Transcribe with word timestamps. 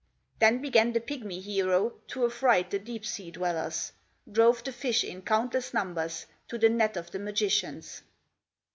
Then 0.39 0.63
began 0.63 0.93
the 0.93 0.99
pigmy 0.99 1.41
hero, 1.43 1.91
To 2.07 2.25
affright 2.25 2.71
the 2.71 2.79
deep 2.79 3.05
sea 3.05 3.29
dwellers; 3.29 3.91
Drove 4.31 4.63
the 4.63 4.71
fish 4.71 5.03
in 5.03 5.21
countless 5.21 5.75
numbers 5.75 6.25
To 6.47 6.57
the 6.57 6.69
net 6.69 6.97
of 6.97 7.11
the 7.11 7.19
magicians. 7.19 8.01